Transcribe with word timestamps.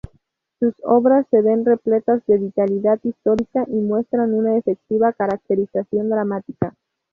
Sus 0.59 0.73
obras 0.83 1.27
se 1.29 1.43
ven 1.43 1.63
repletas 1.63 2.25
de 2.25 2.39
vitalidad 2.39 2.99
histórica 3.03 3.65
y 3.67 3.81
muestran 3.81 4.33
una 4.33 4.57
efectiva 4.57 5.13
caracterización 5.13 6.09
dramática. 6.09 6.73